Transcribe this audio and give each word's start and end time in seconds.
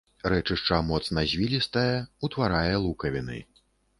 Рэчышча 0.31 0.79
моцна 0.87 1.25
звілістае, 1.33 1.93
утварае 2.27 2.75
лукавіны. 2.87 3.39